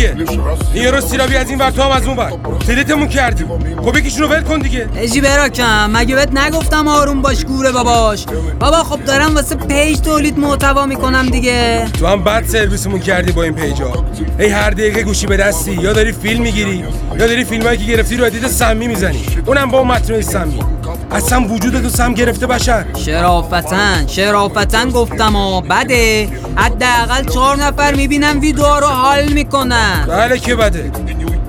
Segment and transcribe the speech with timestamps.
[0.00, 0.14] دیگه.
[0.74, 2.32] یه رو سیرابی از این ور تو هم از اون ور.
[2.66, 3.48] تلیتمون کردیم.
[3.84, 4.88] خب یکیشونو ول کن دیگه.
[4.96, 8.26] اجی براکم مگه بهت نگفتم آروم باش گوره باباش.
[8.60, 11.86] بابا خب دارم واسه پیج تولید محتوا می‌کنم دیگه.
[11.98, 14.04] تو هم بد سرویسمون کردی با این پیجا.
[14.38, 15.72] ای هر دقیقه گوشی به دستی.
[15.72, 16.84] یا داری فیلم می‌گیری
[17.18, 19.24] یا داری فیلمایی که گرفتی رو ادیت سمی می‌زنی.
[19.46, 20.60] اونم با متن سمی.
[21.10, 22.84] اصلا وجود تو سم گرفته بشر.
[23.04, 26.28] شرافتن شرافتن گفتم و بده.
[26.56, 29.89] حداقل چهار نفر می‌بینم ویدیو رو حال می‌کنن.
[30.08, 30.90] بله که بده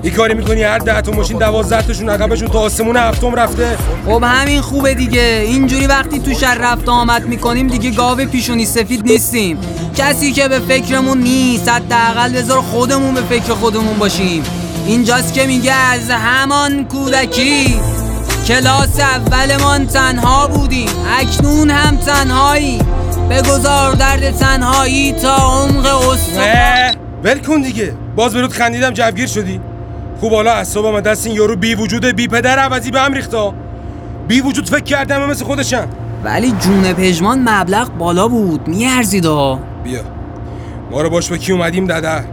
[0.02, 3.76] این کاری می‌کنی؟ هر ده تا ماشین دوازده تاشون عقبشون تا آسمون هفتم رفته.
[4.06, 5.42] خب همین خوبه دیگه.
[5.46, 9.58] اینجوری وقتی تو شهر رفت آمد می‌کنیم دیگه گاو پیشونی سفید نیستیم.
[9.96, 14.42] کسی که به فکرمون نیست حداقل بذار خودمون به فکر خودمون باشیم.
[14.86, 17.80] اینجاست که میگه از همان کودکی
[18.48, 20.88] کلاس اولمان تنها بودیم.
[21.18, 22.78] اکنون هم تنهایی.
[23.30, 26.94] بگذار درد تنهایی تا عمق استخوان.
[27.24, 27.94] ول کن دیگه.
[28.16, 29.60] باز برود خندیدم جوگیر شدی.
[30.20, 33.54] خوب حالا اعصابم دست این یارو بی وجود بی پدر عوضی به هم ریختا
[34.28, 35.88] بی وجود فکر کردم مثل خودشم.
[36.24, 40.00] ولی جون پژمان مبلغ بالا بود میارزیدا بیا.
[40.90, 42.24] ما رو باش به کی اومدیم دده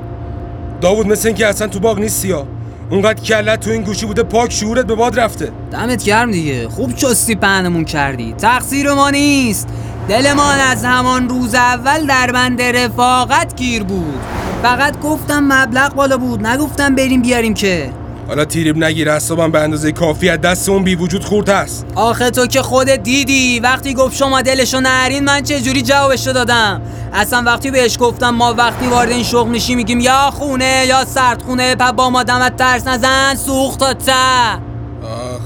[0.82, 2.48] داوود مثل اینکه اصلا تو باغ نیستی ها.
[2.90, 5.52] اونقدر کلت تو این گوشی بوده پاک شعورت به باد رفته.
[5.72, 6.70] دمت گرم دیگه.
[6.70, 8.34] خوب چستی پهنمون کردی.
[8.34, 9.68] تقصیر ما نیست.
[10.10, 14.39] دلمان از همان روز اول در بند رفاقت گیر بود.
[14.64, 16.48] فقط گفتم مبلغ بالا بود.
[16.48, 17.90] نگفتم بریم بیاریم که.
[18.28, 22.30] حالا تیریب نگیر اعصابم به اندازه کافی از دست اون بی وجود خورد هست آخه
[22.30, 23.60] تو که خودت دیدی.
[23.60, 26.82] وقتی گفت شما دلشو نرین من چه جوری جوابشو دادم؟
[27.14, 31.42] اصلا وقتی بهش گفتم ما وقتی وارد این شغل میشیم میگیم یا خونه یا سرد
[31.42, 34.60] خونه پا با ما دمت ترس نزن سوخت تا ته آخ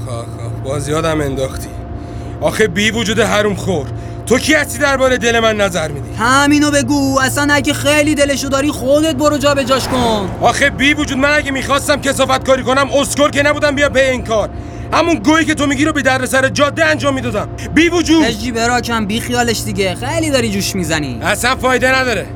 [0.08, 0.52] آخ آخ.
[0.64, 1.68] باز یادم انداختی.
[2.40, 3.86] آخه بی وجود حروم خور.
[4.26, 7.20] تو کی هستی درباره دل من نظر میدی؟ همینو بگو.
[7.20, 10.30] اصلا اگه خیلی دلشو داری خودت برو جا به جاش کن.
[10.40, 14.24] آخه بی وجود من اگه می‌خواستم کسافت کاری کنم اسکل که نبودم بیا پی این
[14.24, 14.50] کار.
[14.92, 17.48] همون گویی که تو میگی رو به در سر جاده انجام می‌دادم.
[17.74, 18.24] بی وجود!
[18.24, 19.94] اجی براکم بی خیالش دیگه.
[19.94, 21.20] خیلی داری جوش می‌زنی.
[21.22, 22.26] اصلا فایده نداره.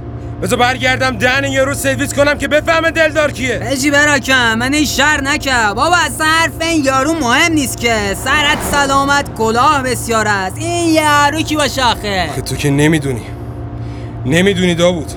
[0.43, 3.61] بذار برگردم دهن یه رو سرویس کنم که بفهمه دلدار کیه.
[3.63, 7.95] اجی براکم من این شر نکرد بابا اصلا حرف این یارو مهم نیست که.
[8.25, 10.57] سرت سلامت کلاه بسیار است.
[10.59, 12.31] این یارو کی باشه آخه.
[12.37, 13.23] که تو که نمی‌دونی.
[14.27, 15.13] نمی‌دونی داوود.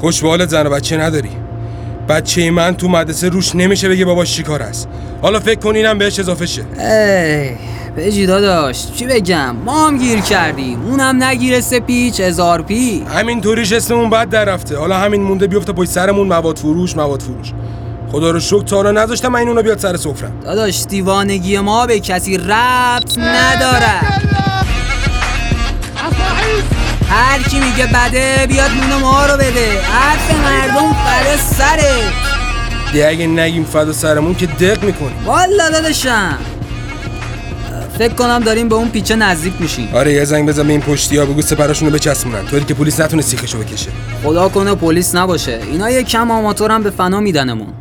[0.00, 1.30] خوش به حالت زن و بچه نداری.
[2.08, 4.88] بچه من تو مدرسه روش نمیشه بگه باباش چیکار است.
[5.22, 6.62] حالا فکر کن اینم بهش اضافه شه.
[6.78, 7.73] ای.
[7.96, 13.72] بجی داداش چی بگم؟ ما هم گیر کردیم اونم نگیره سپیچ هزار پی همین طوریش
[13.72, 14.78] اسممون بد در رفته.
[14.78, 17.52] حالا همین مونده بیفته پشت سرمون مواد فروش مواد فروش.
[18.12, 20.40] خدا رو شکر تا حالا نذاشتم این اونو بیاد سر سفرم.
[20.40, 24.00] داداش دیوانگی ما به کسی ربط نداره.
[27.08, 29.80] هر کی میگه بده بیاد نون ما رو بده.
[29.82, 31.94] حرف مردم فره سره.
[32.92, 35.24] دیگه اگه نگیم فدا سرمون که دق می‌کنیم.
[35.26, 36.38] والا داداشم.
[37.98, 39.88] فکر کنم داریم به اون پیچه نزدیک میشیم.
[39.94, 42.46] آره یه زنگ بزن به این پشتی ها بگو سپراشونو بچسبونن.
[42.46, 43.90] طوری که پلیس نتونه سیخشو بکشه.
[44.24, 45.60] خدا کنه پلیس نباشه.
[45.70, 47.72] اینا یه کم آماتورم به فنا میدنمون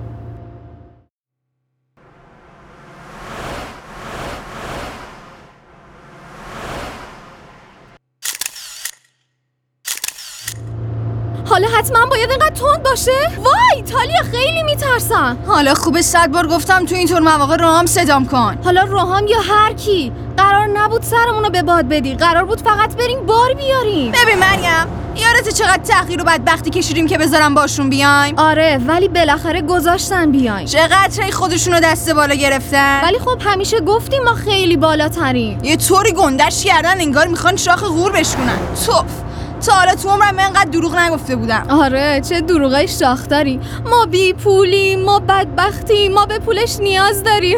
[11.46, 16.86] حالا حتما باید اینقدر تند باشه وای تالیا خیلی میترسم حالا خوبه صد بار گفتم
[16.86, 18.58] تو اینطور مواقع راهم صدام کن.
[18.64, 20.12] حالا روحام یا هر کی.
[20.38, 22.16] قرار نبود سرمون رو به باد بدی.
[22.16, 24.12] قرار بود فقط بریم بار بیاریم.
[24.12, 29.62] ببین مریم یادت چقدر تحقیر و بدبختی کشیدیم که بذارم باشون بیایم؟ آره ولی بالاخره
[29.62, 30.66] گذاشتن بیایم.
[30.66, 35.60] چقدر خودشونو دست بالا گرفتن؟ ولی خب همیشه گفتیم ما خیلی بالاتریم.
[35.64, 38.58] یه طوری گندش کردن انگار می‌خوان شاخ غور بشکنن.
[38.86, 39.23] توف.
[39.66, 44.34] تا حالا تو عمرم انقدر دروغ نگفته بودم آره چه دروغای شاخ داری ما بی
[44.34, 47.58] پولیم ما بدبختیم ما به پولش نیاز داریم.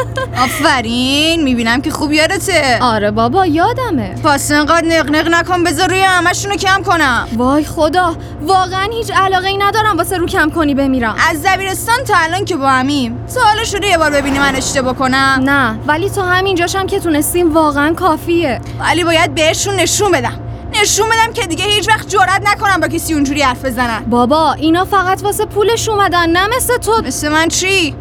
[0.44, 2.78] آفرین می‌بینم که خوب یادته.
[2.82, 4.14] آره بابا یادمه.
[4.24, 7.28] پس انقدر نق نکن بذار روی همشونو کم کنم.
[7.36, 11.16] وای خدا واقعا هیچ علاقه ای ندارم واسه رو کم کنی بمیرم.
[11.30, 13.26] از دبیرستان تا الان که با همیم.
[13.34, 15.40] تا حالا شده یه بار ببینی من اشتباه کنم.
[15.44, 18.60] نه ولی تا همینجاشم که تونستیم واقعا کافیه.
[18.80, 20.45] ولی باید بهشون نشون بدم.
[20.82, 24.84] نشون بدم که دیگه هیچ وقت جرئت نکنم با کسی اونجوری حرف بزنن بابا اینا
[24.84, 27.02] فقط واسه پولش اومدن نه مثل تو.
[27.04, 27.96] مثل من چی؟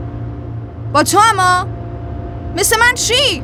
[0.94, 1.68] با تو اما؟
[2.58, 3.44] مثل من چی؟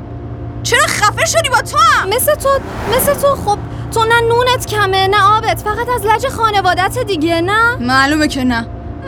[0.64, 2.50] چرا خفه شدی با تو هم؟ مثل تو
[2.96, 3.36] مثل تو.
[3.36, 3.58] خب
[3.94, 8.68] تو نه نونت کمه نه آبت فقط از لج خانوادت دیگه نه؟ معلومه که نه.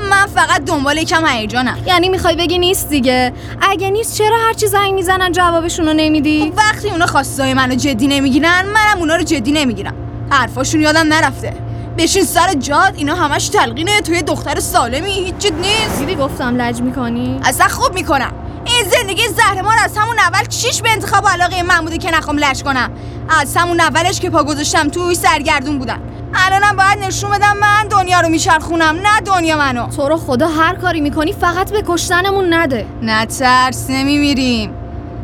[0.09, 1.77] من فقط دنبال یکم هیجانم.
[1.85, 6.57] یعنی می‌خوای بگی نیست دیگه؟ اگه نیست چرا هرچی زنگ می‌زنن جوابشون رو نمیدی؟ خب
[6.57, 9.93] وقتی اونا خواستای منو جدی نمی‌گیرن منم اونا رو جدی نمی‌گیرم.
[10.33, 11.53] حرفاشون یادم نرفته.
[11.97, 14.01] بشین سر جاد اینا همش تلقینه.
[14.01, 15.99] توی دختر سالمی هیچ نیست.
[15.99, 18.31] دیدی گفتم لج می‌کنی؟ اصلا خوب می‌کنم.
[18.65, 22.63] این زندگی زهرمار از همون اول چیش به انتخاب علاقه من بوده که نخوام لش
[22.63, 22.91] کنم؟
[23.41, 25.99] از همون اولش که پا گذاشتم توی سرگردون بودن
[26.33, 29.87] الانم باید نشون بدم من دنیا رو میچرخونم نه دنیا منو.
[29.87, 32.85] تو رو خدا هر کاری می‌کنی فقط به کشتنمون نده.
[33.01, 34.73] نه ترس نمیمیریم.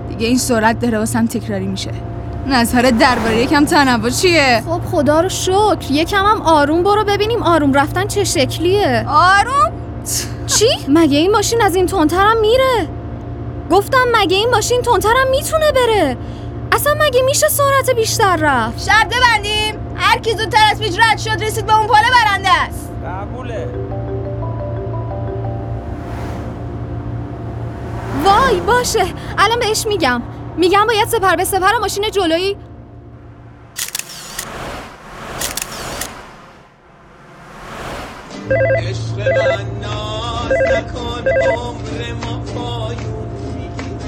[0.10, 1.92] دیگه این سرعت داره واسم تکراری میشه.
[2.50, 5.92] نظر درباره یکم تنوع چیه؟ خب خدا رو شکر.
[5.92, 9.06] یکم هم آروم برو ببینیم آروم رفتن چه شکلیه.
[9.08, 9.72] آروم؟
[10.48, 12.88] چی؟ مگه این ماشین از این تندترم میره؟
[13.72, 16.18] گفتم مگه این ماشین تندترم می‌تونه بره؟
[16.72, 19.76] اصلا مگه میشه سرعت بیشتر رفت؟ شرط ببندیم.
[19.96, 22.90] هر کی زودتر از پیش رد شد رسید به اون پل برنده است.
[23.06, 23.68] قبوله.
[28.24, 29.06] وای باشه.
[29.38, 30.22] الان بهش میگم.
[30.60, 32.58] میگم باید سپر به سپر ماشین جلویی.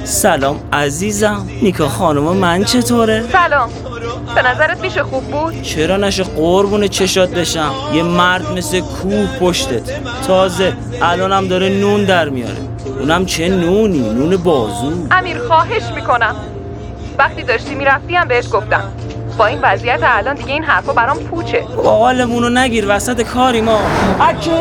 [0.04, 1.50] سلام عزیزم.
[1.62, 3.70] نیکا خانم من چطوره؟ سلام.
[4.36, 10.04] به نظرت میشه خوب بود؟ چرا نشه قربون چشات بشم؟ یه مرد مثل کوه پشتت.
[10.28, 12.71] تازه الانم داره نون در میاره.
[13.00, 14.92] اونم چه نونی نون بازو.
[15.12, 16.36] امیر خواهش می‌کنم.
[17.18, 18.84] وقتی داشتی می‌رفتی هم بهش گفتم.
[19.38, 21.66] با این وضعیت الان دیگه این حرفا برام پوچه.
[21.84, 23.80] حالمونو نگیر وسط کاری ما.
[24.22, 24.52] اکی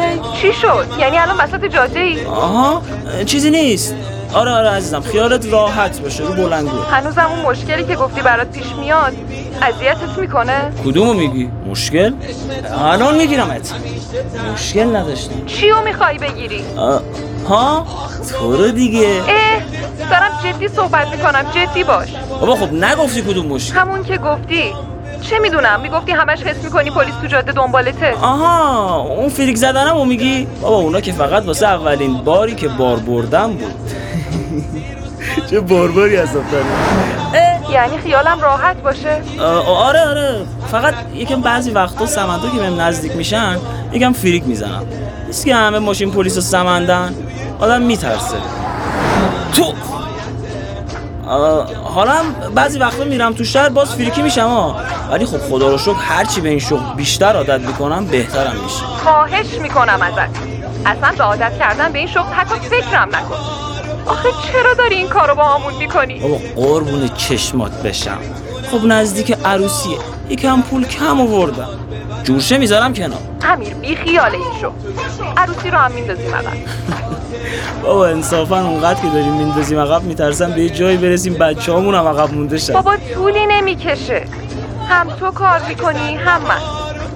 [0.41, 2.83] چی شد؟ یعنی الان وسط جاده ای؟ آها
[3.27, 3.95] چیزی نیست.
[4.35, 8.67] آره آره عزیزم خیالت راحت باشه رو بلنگو هنوزم اون مشکلی که گفتی برات پیش
[8.81, 9.13] میاد
[9.63, 12.13] اذیتت می‌کنه؟ کدومو میگی؟ مشکل؟
[12.79, 13.75] الان میگیرمت
[14.53, 17.03] مشکل نداشتیم چیو می‌خوای بگیری؟ آه،
[17.49, 17.87] ها؟
[18.39, 19.63] تو رو دیگه اه
[20.11, 22.09] دارم جدی صحبت می‌کنم جدی باش
[22.41, 24.73] بابا خب نگفتی کدوم مشکل همون که گفتی
[25.21, 28.15] چه می‌دونم؟ می‌گفتی همش حس می‌کنی پلیس تو جاده دنبالته.
[28.23, 30.47] آها اون فریک زدنم رو میگی.
[30.61, 33.75] بابا اونا که فقط واسه اولین باری که بار بردم بود.
[35.51, 36.45] چه بارباری هستم
[37.73, 39.23] یعنی خیالم راحت باشه.
[39.67, 40.41] آره آره.
[40.71, 43.57] فقط یکم بعضی وقتا سمندا که بهم نزدیک میشن
[43.93, 44.83] یکم فریک می‌زنم.
[45.27, 47.15] نیست که همه ماشین پلیس و سمندن.
[47.61, 48.37] آدم میترسه.
[49.53, 49.65] تو
[51.85, 52.15] حالا
[52.55, 54.77] بعضی وقتا میرم تو شهر باز فریکی میشم ها
[55.11, 58.85] ولی خب خدا رو شکر هرچی به این شغل بیشتر عادت می‌کنم بهترم میشه.
[59.05, 60.29] خواهش می‌کنم ازت.
[60.87, 63.35] اصلا به عادت کردن به این شغل حتی فکرم نکن.
[64.07, 68.19] آخه چرا داری این کارو با همون می‌کنی؟ بابا قربون چشمات بشم.
[68.71, 69.99] خب نزدیک عروسیه.
[70.29, 71.69] یکم پول کم آوردم.
[72.25, 73.21] جورشه می‌ذارم کنار.
[73.43, 74.73] امیر بی خیال این شغل
[75.37, 76.53] عروسی رو هم میندازیم عقب.
[77.83, 82.35] بابا انصافا اونقدر که داریم میندازیم عقب میترسم به یه جایی برسیم بچه هم عقب
[82.35, 84.23] مونده شن بابا طولی نمی‌کشه.
[84.89, 86.61] هم تو کار می‌کنی هم من.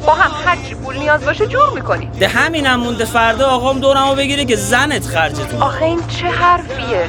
[0.07, 4.45] با هم هرچی پول نیاز باشه جور می‌کنی ده همینم مونده فردا آقام دورمو بگیره
[4.45, 7.09] که زنت خرجتون آخه این چه حرفیه؟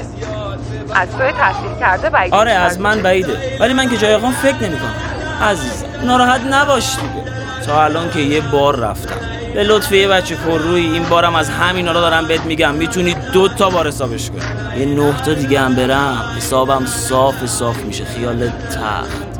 [0.93, 3.57] از توی تحصیل کرده بعید آره از من بعیده.
[3.59, 4.95] ولی من که جای آقام فکر نمی‌کنم.
[5.41, 7.35] عزیز ناراحت نباش دیگه.
[7.65, 9.15] تا الان که یه بار رفتم.
[9.53, 12.73] به لطف یه بچه پر روی این بارم از همین رو دارم بهت میگم.
[12.73, 14.79] می‌تونی دو تا بار حسابش کنی.
[14.79, 18.05] یه نه تا دیگه هم برم حسابم صاف صاف میشه.
[18.05, 19.39] خیال تخت.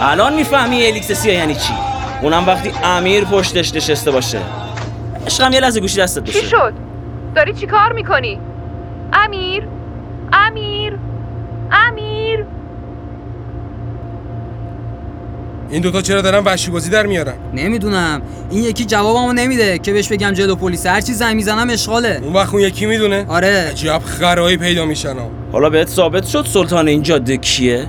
[0.00, 1.72] الان می‌فهمی الیکس سیاه یعنی چی؟
[2.22, 4.38] اونم وقتی امیر پشتش نشسته باشه.
[5.26, 6.72] عشقم یه لحظه گوشی دستت چی باشه شد؟
[7.34, 8.40] داری چی کار می‌کنی؟
[9.12, 9.68] امیر؟
[10.32, 10.98] امیر؟
[11.72, 12.44] امیر؟
[15.70, 18.22] این دوتا چرا دارن وحشی بازی در میارن؟ نمی‌دونم.
[18.50, 19.78] این یکی جوابمو نمیده.
[19.78, 20.86] که بهش بگم جلو پلیس.
[20.86, 22.20] هر چی زنگ می‌زنم اشغاله.
[22.22, 23.68] اون وقت اون یکی می‌دونه؟ آره.
[23.70, 25.30] عجب خرایی پیدا میشن ها.
[25.52, 27.86] حالا بهت ثابت شد سلطان این جاده کیه؟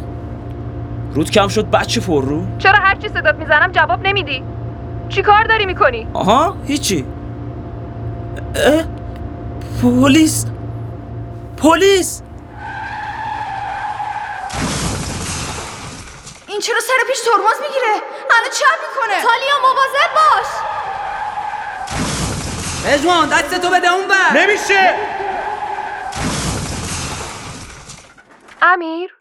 [1.14, 2.44] رود کم شد بچه پر رو.
[2.58, 4.44] چرا هر چی صدات می‌زنم جواب نمیدی؟
[5.10, 7.06] چی کار داری می‌کنی؟ آها هیچی؟
[9.82, 10.46] پلیس.
[11.58, 12.22] پلیس!
[16.56, 17.94] این چرا سر پیش ترمز می‌گیره
[18.32, 20.48] الان چپ می‌کنه تالیا مواظب باش
[22.94, 24.96] رجوان دست تو بده اون بر نمیشه
[28.62, 29.18] امیر؟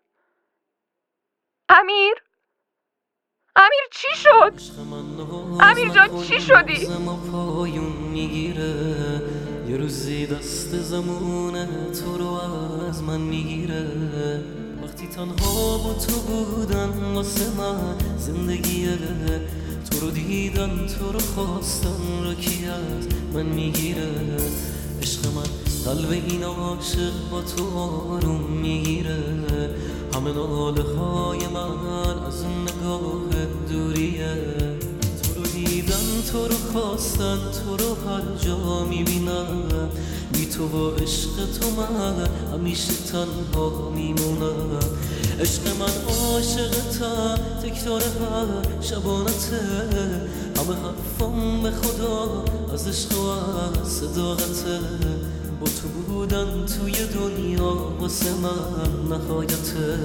[1.69, 2.15] امیر؟
[3.57, 4.53] امیر چی شد؟
[5.61, 6.89] امیر جان چی شدی؟
[7.33, 8.75] پایون می‌گیره
[9.69, 12.33] یه روزی دست زمونه تو رو
[12.89, 13.85] از من می‌گیره
[15.05, 18.99] وقتی تنها با تو بودن واسه من زندگیه
[19.91, 24.09] تو رو دیدن تو رو خواستن رو کی از من می‌گیره؟
[25.03, 25.43] عشق من
[25.85, 29.21] قلب این عاشق با تو آروم می‌گیره.
[30.15, 34.64] همه ناله های من از نگاه دوریه.
[36.33, 39.69] تو رو خواستن تو رو هر جا می‌بینم
[40.33, 44.79] بی تو و عشق تو من همیشه تنها میمونم
[45.41, 49.61] عشق من عاشقتم تکرار هر شبانته.
[50.57, 53.29] همه حرفم به خدا از عشق و
[53.83, 54.03] از
[55.61, 59.99] با تو بودن توی دنیا واسه من نهایته.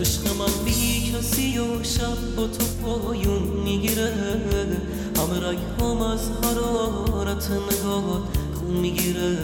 [0.00, 4.01] عشق من بی کسی و شب با تو پایون می‌گیره.
[6.22, 8.22] از حرارت نگاهات
[8.54, 9.38] خون می‌گیره.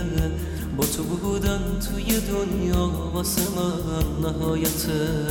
[0.76, 5.26] با تو بودن توی دنیا واسه من نهایته.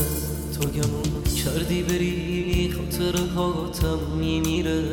[0.54, 4.84] تو گمون کردی بری خاطر هاتم میمیره.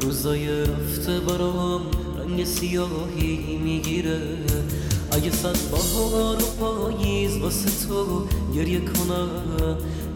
[0.00, 1.82] روزای رفته برام
[2.18, 4.20] رنگ سیاهی می‌گیره.
[5.12, 9.28] اگه صد بهار و پاییز واسه تو گریه کنم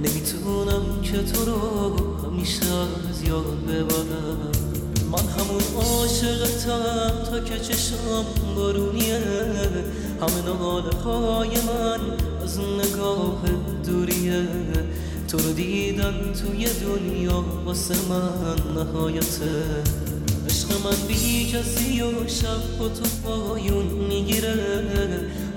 [0.05, 1.59] نمی‌تونم که تو رو
[2.27, 2.67] همیشه
[3.11, 4.70] از یاد ببرم.
[5.13, 8.25] من همون عاشقتم تا که چشم
[8.57, 9.19] بارونیه
[10.21, 12.01] همه ناله های من
[12.45, 13.43] از نگاه
[13.87, 14.49] دوریه.
[15.29, 19.65] تو رو دیدن توی دنیا واسه من نهایته
[20.49, 24.55] عشق من بی کسی و شب با تو پایون می‌گیره.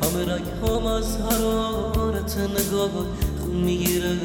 [0.01, 2.91] همه رگ هم از حرارت نگاه
[3.39, 4.17] خون می‌گیره.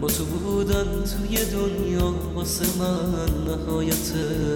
[0.00, 4.54] با تو بودن توی دنیا واسه من نهایته